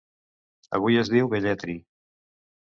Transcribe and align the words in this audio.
Avui 0.77 0.97
es 1.01 1.11
diu 1.17 1.29
Velletri. 1.35 1.77